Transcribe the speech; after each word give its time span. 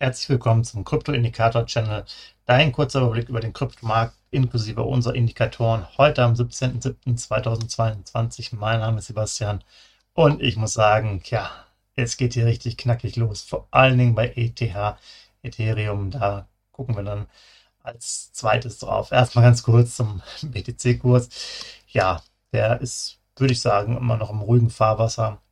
Herzlich 0.00 0.28
willkommen 0.28 0.62
zum 0.62 0.84
Krypto-Indikator-Channel, 0.84 2.04
dein 2.46 2.70
kurzer 2.70 3.00
Überblick 3.00 3.28
über 3.28 3.40
den 3.40 3.52
Kryptomarkt 3.52 4.14
inklusive 4.30 4.84
unserer 4.84 5.16
Indikatoren. 5.16 5.88
Heute 5.98 6.22
am 6.22 6.34
17.07.2022. 6.34 8.54
Mein 8.54 8.78
Name 8.78 8.98
ist 8.98 9.08
Sebastian 9.08 9.64
und 10.14 10.40
ich 10.40 10.56
muss 10.56 10.74
sagen, 10.74 11.20
ja, 11.24 11.50
es 11.96 12.16
geht 12.16 12.34
hier 12.34 12.46
richtig 12.46 12.76
knackig 12.76 13.16
los. 13.16 13.42
Vor 13.42 13.66
allen 13.72 13.98
Dingen 13.98 14.14
bei 14.14 14.32
ETH, 14.36 14.62
Ethereum, 15.42 16.12
da 16.12 16.46
gucken 16.70 16.94
wir 16.94 17.02
dann 17.02 17.26
als 17.82 18.32
zweites 18.32 18.78
drauf. 18.78 19.10
Erstmal 19.10 19.46
ganz 19.46 19.64
kurz 19.64 19.96
zum 19.96 20.22
BTC-Kurs. 20.42 21.28
Ja, 21.88 22.22
der 22.52 22.80
ist, 22.80 23.18
würde 23.34 23.52
ich 23.52 23.60
sagen, 23.60 23.96
immer 23.96 24.16
noch 24.16 24.30
im 24.30 24.42
ruhigen 24.42 24.70
Fahrwasser. 24.70 25.42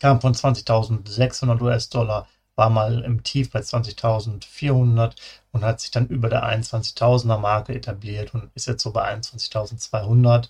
Kam 0.00 0.22
von 0.22 0.32
20.600 0.32 1.60
US-Dollar 1.60 2.26
war 2.58 2.68
mal 2.70 3.02
im 3.04 3.22
Tief 3.22 3.50
bei 3.50 3.60
20.400 3.60 5.14
und 5.52 5.64
hat 5.64 5.80
sich 5.80 5.92
dann 5.92 6.08
über 6.08 6.28
der 6.28 6.44
21.000er 6.44 7.38
Marke 7.38 7.74
etabliert 7.74 8.34
und 8.34 8.50
ist 8.54 8.66
jetzt 8.66 8.82
so 8.82 8.90
bei 8.90 9.08
21.200. 9.14 10.48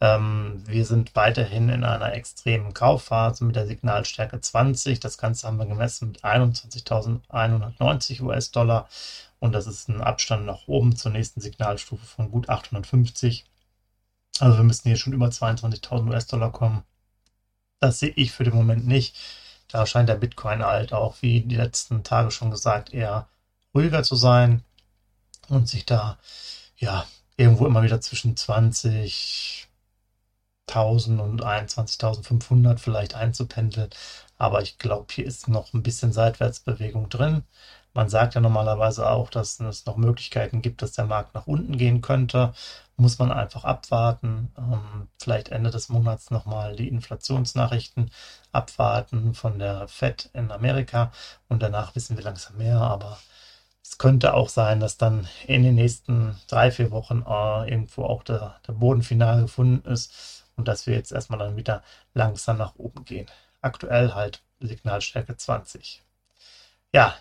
Ähm, 0.00 0.62
wir 0.64 0.86
sind 0.86 1.14
weiterhin 1.16 1.68
in 1.68 1.84
einer 1.84 2.14
extremen 2.14 2.72
Kaufphase 2.72 3.44
mit 3.44 3.56
der 3.56 3.66
Signalstärke 3.66 4.40
20. 4.40 5.00
Das 5.00 5.18
Ganze 5.18 5.46
haben 5.48 5.58
wir 5.58 5.66
gemessen 5.66 6.08
mit 6.08 6.24
21.190 6.24 8.22
US-Dollar 8.22 8.88
und 9.40 9.52
das 9.52 9.66
ist 9.66 9.88
ein 9.88 10.00
Abstand 10.00 10.46
nach 10.46 10.68
oben 10.68 10.94
zur 10.96 11.10
nächsten 11.10 11.40
Signalstufe 11.40 12.06
von 12.06 12.30
gut 12.30 12.48
850. 12.48 13.44
Also 14.38 14.56
wir 14.56 14.64
müssen 14.64 14.88
hier 14.88 14.96
schon 14.96 15.12
über 15.12 15.26
22.000 15.26 16.08
US-Dollar 16.08 16.52
kommen. 16.52 16.84
Das 17.80 17.98
sehe 17.98 18.10
ich 18.10 18.32
für 18.32 18.44
den 18.44 18.54
Moment 18.54 18.86
nicht. 18.86 19.16
Da 19.72 19.86
scheint 19.86 20.08
der 20.08 20.16
Bitcoin 20.16 20.62
halt 20.64 20.92
auch, 20.92 21.16
wie 21.20 21.40
die 21.42 21.56
letzten 21.56 22.02
Tage 22.04 22.30
schon 22.30 22.50
gesagt, 22.50 22.92
eher 22.92 23.28
ruhiger 23.74 24.02
zu 24.02 24.16
sein 24.16 24.62
und 25.48 25.68
sich 25.68 25.86
da, 25.86 26.18
ja, 26.76 27.06
irgendwo 27.36 27.66
immer 27.66 27.82
wieder 27.82 28.00
zwischen 28.00 28.34
20.000 28.36 29.66
und 31.18 31.42
21.500 31.44 32.78
vielleicht 32.78 33.14
einzupendeln. 33.14 33.90
Aber 34.38 34.62
ich 34.62 34.78
glaube, 34.78 35.06
hier 35.12 35.26
ist 35.26 35.48
noch 35.48 35.72
ein 35.74 35.82
bisschen 35.82 36.12
Seitwärtsbewegung 36.12 37.08
drin. 37.08 37.44
Man 37.94 38.08
sagt 38.08 38.34
ja 38.34 38.40
normalerweise 38.40 39.08
auch, 39.10 39.30
dass 39.30 39.58
es 39.60 39.86
noch 39.86 39.96
Möglichkeiten 39.96 40.62
gibt, 40.62 40.82
dass 40.82 40.92
der 40.92 41.06
Markt 41.06 41.34
nach 41.34 41.46
unten 41.46 41.76
gehen 41.76 42.00
könnte. 42.02 42.54
Muss 43.00 43.18
man 43.18 43.32
einfach 43.32 43.64
abwarten. 43.64 44.52
Ähm, 44.58 45.08
vielleicht 45.18 45.48
Ende 45.48 45.70
des 45.70 45.88
Monats 45.88 46.30
nochmal 46.30 46.76
die 46.76 46.88
Inflationsnachrichten 46.88 48.10
abwarten 48.52 49.32
von 49.32 49.58
der 49.58 49.88
Fed 49.88 50.28
in 50.34 50.50
Amerika. 50.50 51.10
Und 51.48 51.62
danach 51.62 51.94
wissen 51.94 52.18
wir 52.18 52.24
langsam 52.24 52.58
mehr. 52.58 52.78
Aber 52.78 53.18
es 53.82 53.96
könnte 53.96 54.34
auch 54.34 54.50
sein, 54.50 54.80
dass 54.80 54.98
dann 54.98 55.26
in 55.46 55.62
den 55.62 55.76
nächsten 55.76 56.38
drei, 56.46 56.70
vier 56.70 56.90
Wochen 56.90 57.24
äh, 57.26 57.70
irgendwo 57.70 58.04
auch 58.04 58.22
der, 58.22 58.60
der 58.68 58.74
Boden 58.74 59.02
final 59.02 59.40
gefunden 59.40 59.88
ist 59.88 60.44
und 60.56 60.68
dass 60.68 60.86
wir 60.86 60.94
jetzt 60.94 61.10
erstmal 61.10 61.38
dann 61.38 61.56
wieder 61.56 61.82
langsam 62.12 62.58
nach 62.58 62.74
oben 62.76 63.06
gehen. 63.06 63.30
Aktuell 63.62 64.12
halt 64.14 64.42
Signalstärke 64.60 65.38
20. 65.38 66.02
Ja, 66.92 67.16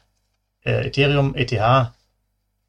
äh, 0.66 0.88
Ethereum, 0.88 1.36
ETH, 1.36 1.54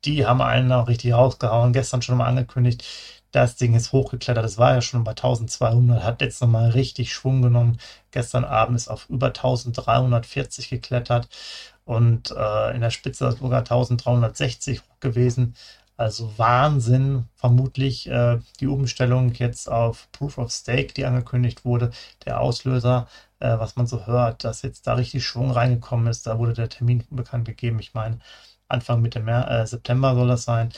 die 0.05 0.27
haben 0.27 0.41
einen 0.43 0.73
auch 0.73 0.89
richtig 0.89 1.13
rausgehauen. 1.13 1.73
Gestern 1.73 2.03
schon 2.03 2.17
mal 2.17 2.27
angekündigt, 2.27 2.85
das 3.33 3.57
Ding 3.57 3.75
ist 3.75 3.93
hochgeklettert. 3.93 4.45
Das 4.45 4.59
war 4.59 4.75
ja 4.75 4.83
schon 4.83 5.05
bei 5.05 5.13
1200, 5.13 6.03
hat 6.03 6.21
jetzt 6.21 6.41
nochmal 6.41 6.71
richtig 6.71 7.13
Schwung 7.13 7.43
genommen. 7.43 7.79
Gestern 8.11 8.45
Abend 8.45 8.77
ist 8.77 8.89
auf 8.89 9.09
über 9.09 9.29
1340 9.29 10.71
geklettert 10.71 11.29
und 11.85 12.31
äh, 12.33 12.75
in 12.75 12.81
der 12.81 12.91
Spitze 12.91 13.31
sogar 13.33 13.61
1360 13.61 14.83
gewesen. 15.01 15.55
Also 15.97 16.33
Wahnsinn, 16.39 17.27
vermutlich 17.37 18.09
äh, 18.09 18.39
die 18.59 18.67
Umstellung 18.69 19.35
jetzt 19.35 19.71
auf 19.71 20.09
Proof 20.13 20.39
of 20.39 20.51
Stake, 20.51 20.95
die 20.95 21.05
angekündigt 21.05 21.65
wurde, 21.65 21.91
der 22.25 22.41
Auslöser, 22.41 23.07
äh, 23.39 23.59
was 23.59 23.77
man 23.77 23.87
so 23.87 24.07
hört, 24.07 24.45
dass 24.45 24.63
jetzt 24.63 24.87
da 24.87 24.95
richtig 24.95 25.27
Schwung 25.27 25.51
reingekommen 25.51 26.07
ist. 26.07 26.27
Da 26.27 26.39
wurde 26.39 26.55
der 26.55 26.71
Termin 26.71 27.05
bekannt 27.11 27.45
gegeben. 27.45 27.79
Ich 27.81 27.93
meine, 27.93 28.19
Anfang 28.71 29.03
Mitte 29.03 29.21
Mer 29.21 29.51
äh, 29.51 29.67
September 29.67 30.15
soll 30.15 30.29
das 30.29 30.45
sein. 30.45 30.73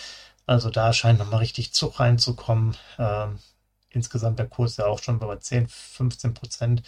Also 0.47 0.71
da 0.71 0.93
scheint 0.93 1.19
nochmal 1.19 1.41
richtig 1.41 1.73
Zug 1.73 2.01
reinzukommen. 2.01 2.77
Ähm, 2.99 3.39
insgesamt 3.91 4.39
der 4.39 4.49
Kurs 4.49 4.77
ja 4.77 4.87
auch 4.87 4.99
schon 5.01 5.19
bei 5.19 5.37
10, 5.37 5.69
15 5.69 6.35
Prozent 6.35 6.83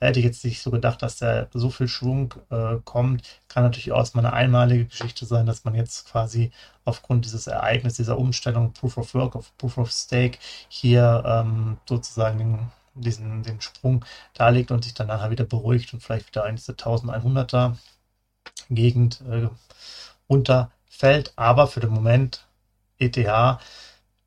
Hätte 0.00 0.20
ich 0.20 0.24
jetzt 0.24 0.44
nicht 0.44 0.62
so 0.62 0.70
gedacht, 0.70 1.02
dass 1.02 1.16
da 1.16 1.48
so 1.52 1.70
viel 1.70 1.88
Schwung 1.88 2.34
äh, 2.50 2.76
kommt. 2.84 3.22
Kann 3.48 3.64
natürlich 3.64 3.90
auch 3.90 4.14
mal 4.14 4.24
eine 4.24 4.32
einmalige 4.32 4.84
Geschichte 4.86 5.26
sein, 5.26 5.44
dass 5.44 5.64
man 5.64 5.74
jetzt 5.74 6.06
quasi 6.08 6.52
aufgrund 6.84 7.24
dieses 7.24 7.48
Ereignisses, 7.48 7.96
dieser 7.96 8.18
Umstellung 8.18 8.72
Proof 8.72 8.96
of 8.96 9.14
Work 9.14 9.34
auf 9.34 9.56
Proof 9.58 9.76
of 9.78 9.90
Stake 9.90 10.38
hier 10.68 11.24
ähm, 11.26 11.78
sozusagen 11.88 12.38
den, 12.38 12.58
diesen, 12.94 13.42
den 13.42 13.60
Sprung 13.60 14.04
darlegt 14.34 14.70
und 14.70 14.84
sich 14.84 14.94
dann 14.94 15.08
nachher 15.08 15.30
wieder 15.30 15.44
beruhigt 15.44 15.92
und 15.92 16.00
vielleicht 16.00 16.28
wieder 16.28 16.46
in 16.46 16.54
diese 16.56 16.72
1100er 16.72 17.76
Gegend 18.70 19.20
äh, 19.22 19.48
runterfällt. 20.28 21.32
Aber 21.36 21.66
für 21.66 21.80
den 21.80 21.90
Moment 21.90 22.46
ETH 22.98 23.16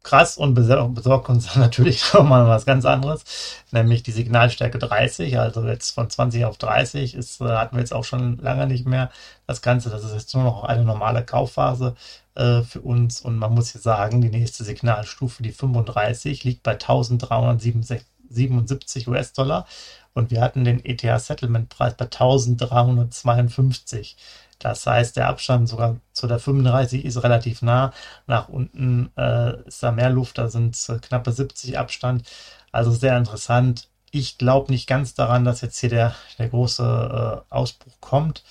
krass 0.03 0.37
und 0.37 0.53
besorgt 0.55 1.29
uns 1.29 1.55
natürlich 1.59 2.13
nochmal 2.13 2.47
was 2.47 2.65
ganz 2.65 2.85
anderes, 2.85 3.23
nämlich 3.71 4.03
die 4.03 4.11
Signalstärke 4.11 4.79
30, 4.79 5.39
also 5.39 5.65
jetzt 5.67 5.91
von 5.91 6.09
20 6.09 6.45
auf 6.45 6.57
30 6.57 7.15
ist, 7.15 7.39
äh, 7.41 7.45
hatten 7.45 7.75
wir 7.75 7.81
jetzt 7.81 7.93
auch 7.93 8.03
schon 8.03 8.37
lange 8.39 8.67
nicht 8.67 8.85
mehr 8.87 9.11
das 9.47 9.61
Ganze, 9.61 9.89
das 9.89 10.03
ist 10.03 10.13
jetzt 10.13 10.33
nur 10.33 10.43
noch 10.43 10.63
eine 10.63 10.83
normale 10.83 11.23
Kaufphase 11.23 11.95
äh, 12.35 12.61
für 12.63 12.81
uns 12.81 13.21
und 13.21 13.37
man 13.37 13.53
muss 13.53 13.71
hier 13.71 13.81
sagen, 13.81 14.21
die 14.21 14.29
nächste 14.29 14.63
Signalstufe, 14.63 15.43
die 15.43 15.51
35, 15.51 16.43
liegt 16.43 16.63
bei 16.63 16.71
1377 16.73 19.07
US-Dollar 19.07 19.67
und 20.13 20.31
wir 20.31 20.41
hatten 20.41 20.65
den 20.65 20.83
ETH-Settlement-Preis 20.83 21.95
bei 21.95 22.05
1352. 22.05 24.17
Das 24.61 24.85
heißt, 24.85 25.17
der 25.17 25.27
Abstand 25.27 25.67
sogar 25.67 25.97
zu 26.13 26.27
der 26.27 26.39
35 26.39 27.03
ist 27.03 27.23
relativ 27.23 27.61
nah. 27.63 27.93
Nach 28.27 28.47
unten 28.47 29.11
äh, 29.17 29.59
ist 29.67 29.81
da 29.81 29.91
mehr 29.91 30.09
Luft, 30.11 30.37
da 30.37 30.49
sind 30.49 30.75
es 30.75 30.91
knappe 31.01 31.31
70 31.31 31.79
Abstand. 31.79 32.23
Also 32.71 32.91
sehr 32.91 33.17
interessant. 33.17 33.89
Ich 34.11 34.37
glaube 34.37 34.71
nicht 34.71 34.87
ganz 34.87 35.13
daran, 35.15 35.45
dass 35.45 35.61
jetzt 35.61 35.79
hier 35.79 35.89
der, 35.89 36.15
der 36.37 36.49
große 36.49 37.43
äh, 37.49 37.53
Ausbruch 37.53 37.99
kommt, 38.01 38.43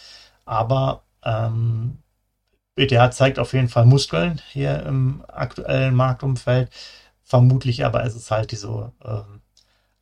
aber 0.44 1.03
ähm, 1.25 1.99
BTH 2.75 3.12
zeigt 3.12 3.38
auf 3.38 3.53
jeden 3.53 3.69
Fall 3.69 3.84
Muskeln 3.87 4.41
hier 4.50 4.82
im 4.84 5.25
aktuellen 5.28 5.94
Marktumfeld. 5.94 6.70
Vermutlich 7.22 7.84
aber 7.84 8.04
ist 8.04 8.16
es 8.16 8.31
halt 8.31 8.53
diese 8.53 8.93
äh, 9.04 9.22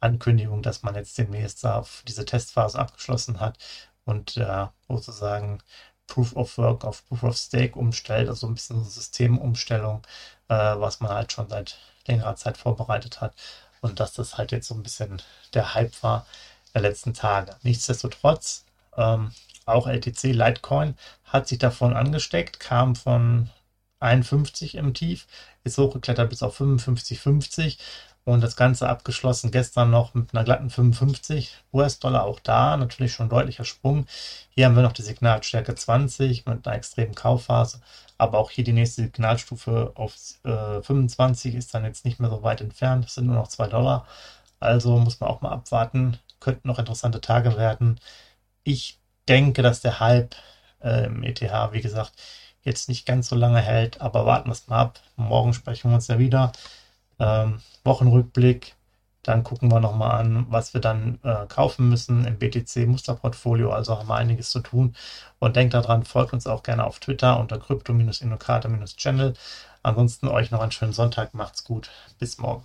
Ankündigung, 0.00 0.62
dass 0.62 0.82
man 0.82 0.94
jetzt 0.94 1.18
demnächst 1.18 1.66
auf 1.66 2.02
diese 2.06 2.24
Testphase 2.24 2.78
abgeschlossen 2.78 3.40
hat 3.40 3.58
und 4.04 4.36
äh, 4.38 4.66
sozusagen 4.88 5.58
Proof 6.08 6.34
of 6.34 6.58
Work 6.58 6.84
auf 6.84 7.06
Proof 7.06 7.22
of 7.22 7.36
Stake 7.36 7.78
umstellt, 7.78 8.28
also 8.28 8.48
ein 8.48 8.54
bisschen 8.54 8.82
so 8.82 8.90
Systemumstellung, 8.90 10.02
äh, 10.48 10.54
was 10.54 11.00
man 11.00 11.12
halt 11.12 11.32
schon 11.32 11.48
seit 11.48 11.78
längerer 12.06 12.34
Zeit 12.34 12.56
vorbereitet 12.56 13.20
hat 13.20 13.34
und 13.80 14.00
dass 14.00 14.14
das 14.14 14.36
halt 14.36 14.50
jetzt 14.50 14.68
so 14.68 14.74
ein 14.74 14.82
bisschen 14.82 15.22
der 15.54 15.74
Hype 15.74 16.02
war 16.02 16.26
der 16.74 16.82
letzten 16.82 17.14
Tage. 17.14 17.56
Nichtsdestotrotz, 17.62 18.64
ähm, 18.96 19.32
auch 19.66 19.86
LTC 19.86 20.32
Litecoin 20.32 20.96
hat 21.24 21.46
sich 21.46 21.58
davon 21.58 21.94
angesteckt, 21.94 22.58
kam 22.58 22.96
von 22.96 23.50
51 24.00 24.76
im 24.76 24.94
Tief, 24.94 25.26
ist 25.64 25.78
hochgeklettert 25.78 26.30
bis 26.30 26.42
auf 26.42 26.58
55,50 26.60 27.78
und 28.28 28.42
das 28.42 28.56
Ganze 28.56 28.86
abgeschlossen 28.86 29.50
gestern 29.50 29.90
noch 29.90 30.12
mit 30.12 30.34
einer 30.34 30.44
glatten 30.44 30.68
55 30.68 31.56
US-Dollar. 31.72 32.24
Auch 32.24 32.40
da 32.40 32.76
natürlich 32.76 33.14
schon 33.14 33.30
deutlicher 33.30 33.64
Sprung. 33.64 34.06
Hier 34.50 34.66
haben 34.66 34.76
wir 34.76 34.82
noch 34.82 34.92
die 34.92 35.02
Signalstärke 35.02 35.74
20 35.74 36.44
mit 36.44 36.66
einer 36.66 36.76
extremen 36.76 37.14
Kaufphase. 37.14 37.80
Aber 38.18 38.38
auch 38.38 38.50
hier 38.50 38.64
die 38.64 38.74
nächste 38.74 39.02
Signalstufe 39.04 39.92
auf 39.94 40.14
äh, 40.44 40.82
25 40.82 41.54
ist 41.54 41.72
dann 41.72 41.84
jetzt 41.84 42.04
nicht 42.04 42.20
mehr 42.20 42.28
so 42.28 42.42
weit 42.42 42.60
entfernt. 42.60 43.06
Das 43.06 43.14
sind 43.14 43.26
nur 43.26 43.36
noch 43.36 43.48
2 43.48 43.68
Dollar. 43.68 44.06
Also 44.60 44.98
muss 44.98 45.20
man 45.20 45.30
auch 45.30 45.40
mal 45.40 45.52
abwarten. 45.52 46.18
Könnten 46.38 46.68
noch 46.68 46.78
interessante 46.78 47.22
Tage 47.22 47.56
werden. 47.56 47.98
Ich 48.62 48.98
denke, 49.26 49.62
dass 49.62 49.80
der 49.80 50.00
Hype 50.00 50.34
äh, 50.82 51.06
im 51.06 51.22
ETH, 51.22 51.40
wie 51.72 51.80
gesagt, 51.80 52.12
jetzt 52.62 52.90
nicht 52.90 53.06
ganz 53.06 53.30
so 53.30 53.36
lange 53.36 53.60
hält. 53.60 54.02
Aber 54.02 54.26
warten 54.26 54.50
wir 54.50 54.52
es 54.52 54.68
mal 54.68 54.80
ab. 54.80 55.00
Morgen 55.16 55.54
sprechen 55.54 55.90
wir 55.90 55.94
uns 55.94 56.08
ja 56.08 56.18
wieder 56.18 56.52
ähm, 57.18 57.60
Wochenrückblick. 57.84 58.74
Dann 59.22 59.44
gucken 59.44 59.70
wir 59.70 59.80
nochmal 59.80 60.20
an, 60.20 60.46
was 60.48 60.72
wir 60.74 60.80
dann 60.80 61.18
äh, 61.22 61.46
kaufen 61.48 61.88
müssen 61.88 62.24
im 62.24 62.38
BTC-Musterportfolio. 62.38 63.70
Also 63.70 63.98
haben 63.98 64.08
wir 64.08 64.14
einiges 64.14 64.50
zu 64.50 64.60
tun. 64.60 64.94
Und 65.38 65.56
denkt 65.56 65.74
daran, 65.74 66.04
folgt 66.04 66.32
uns 66.32 66.46
auch 66.46 66.62
gerne 66.62 66.84
auf 66.84 66.98
Twitter 66.98 67.38
unter 67.38 67.58
crypto-innokrater-channel. 67.58 69.34
Ansonsten 69.82 70.28
euch 70.28 70.50
noch 70.50 70.60
einen 70.60 70.72
schönen 70.72 70.92
Sonntag. 70.92 71.34
Macht's 71.34 71.64
gut. 71.64 71.90
Bis 72.18 72.38
morgen. 72.38 72.64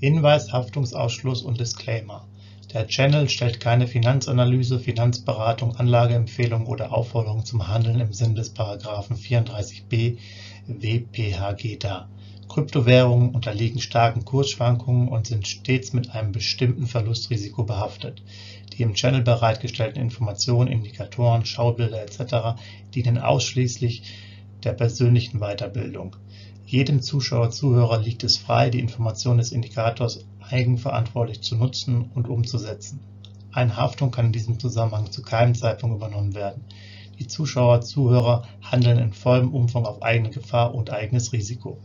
Hinweis, 0.00 0.52
Haftungsausschluss 0.52 1.42
und 1.42 1.58
Disclaimer. 1.58 2.28
Der 2.72 2.86
Channel 2.86 3.28
stellt 3.28 3.60
keine 3.60 3.88
Finanzanalyse, 3.88 4.78
Finanzberatung, 4.78 5.74
Anlageempfehlung 5.76 6.66
oder 6.66 6.92
Aufforderung 6.92 7.44
zum 7.44 7.66
Handeln 7.66 7.98
im 7.98 8.12
Sinne 8.12 8.34
des 8.34 8.50
Paragraphen 8.50 9.16
34b 9.16 10.18
WPHG 10.68 11.78
dar. 11.78 12.08
Kryptowährungen 12.48 13.30
unterliegen 13.34 13.80
starken 13.80 14.24
Kursschwankungen 14.24 15.08
und 15.08 15.26
sind 15.26 15.46
stets 15.46 15.92
mit 15.92 16.10
einem 16.10 16.32
bestimmten 16.32 16.86
Verlustrisiko 16.86 17.64
behaftet. 17.64 18.22
Die 18.72 18.82
im 18.82 18.94
Channel 18.94 19.22
bereitgestellten 19.22 20.00
Informationen, 20.00 20.70
Indikatoren, 20.70 21.44
Schaubilder 21.44 22.02
etc. 22.02 22.60
dienen 22.94 23.18
ausschließlich 23.18 24.02
der 24.64 24.72
persönlichen 24.72 25.40
Weiterbildung. 25.40 26.16
Jedem 26.66 27.00
Zuschauer/Zuhörer 27.00 27.98
liegt 28.00 28.24
es 28.24 28.36
frei, 28.36 28.70
die 28.70 28.80
Informationen 28.80 29.38
des 29.38 29.52
Indikators 29.52 30.26
eigenverantwortlich 30.40 31.40
zu 31.42 31.56
nutzen 31.56 32.10
und 32.14 32.28
umzusetzen. 32.28 33.00
Eine 33.52 33.76
Haftung 33.76 34.10
kann 34.10 34.26
in 34.26 34.32
diesem 34.32 34.58
Zusammenhang 34.58 35.10
zu 35.10 35.22
keinem 35.22 35.54
Zeitpunkt 35.54 35.96
übernommen 35.96 36.34
werden. 36.34 36.64
Die 37.18 37.26
Zuschauer/Zuhörer 37.26 38.46
handeln 38.62 38.98
in 38.98 39.12
vollem 39.12 39.52
Umfang 39.52 39.84
auf 39.84 40.02
eigene 40.02 40.30
Gefahr 40.30 40.74
und 40.74 40.90
eigenes 40.90 41.32
Risiko. 41.32 41.78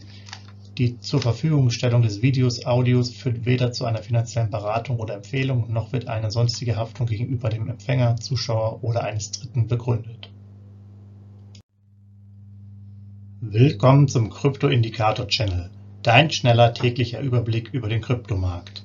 Die 0.77 0.99
Zurverfügungstellung 0.99 2.01
des 2.01 2.21
Videos, 2.21 2.65
Audios 2.65 3.11
führt 3.11 3.45
weder 3.45 3.71
zu 3.71 3.85
einer 3.85 4.01
finanziellen 4.01 4.49
Beratung 4.49 4.99
oder 4.99 5.15
Empfehlung, 5.15 5.71
noch 5.71 5.91
wird 5.91 6.07
eine 6.07 6.31
sonstige 6.31 6.75
Haftung 6.75 7.07
gegenüber 7.07 7.49
dem 7.49 7.69
Empfänger, 7.69 8.15
Zuschauer 8.17 8.83
oder 8.83 9.03
eines 9.03 9.31
Dritten 9.31 9.67
begründet. 9.67 10.29
Willkommen 13.41 14.07
zum 14.07 14.29
Krypto-Indikator 14.29 15.27
Channel, 15.27 15.69
dein 16.01 16.31
schneller 16.31 16.73
täglicher 16.73 17.21
Überblick 17.21 17.69
über 17.71 17.89
den 17.89 18.01
Kryptomarkt. 18.01 18.83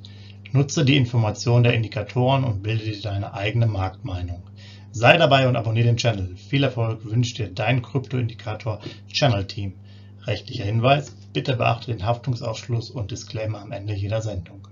Nutze 0.52 0.84
die 0.84 0.96
Informationen 0.96 1.62
der 1.62 1.74
Indikatoren 1.74 2.44
und 2.44 2.62
bilde 2.62 2.84
dir 2.84 3.00
deine 3.00 3.34
eigene 3.34 3.66
Marktmeinung. 3.66 4.42
Sei 4.90 5.16
dabei 5.16 5.48
und 5.48 5.56
abonniere 5.56 5.86
den 5.86 5.96
Channel. 5.98 6.36
Viel 6.36 6.64
Erfolg 6.64 7.04
wünscht 7.04 7.38
dir 7.38 7.48
dein 7.48 7.82
Krypto-Indikator 7.82 8.80
Channel 9.12 9.46
Team. 9.46 9.74
Rechtlicher 10.26 10.64
Hinweis: 10.64 11.10
Bitte 11.32 11.56
beachte 11.56 11.92
den 11.92 12.04
Haftungsausschluss 12.04 12.90
und 12.90 13.10
Disclaimer 13.10 13.60
am 13.60 13.72
Ende 13.72 13.94
jeder 13.94 14.22
Sendung. 14.22 14.66